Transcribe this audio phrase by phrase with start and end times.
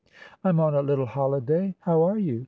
[0.43, 1.75] "I'm on a little holiday.
[1.81, 2.39] How are you?